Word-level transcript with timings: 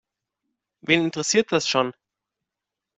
Wen 0.81 1.03
interessiert 1.03 1.51
das 1.51 1.67
schon? 1.69 1.93